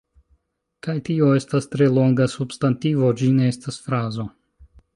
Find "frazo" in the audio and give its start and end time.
3.87-4.27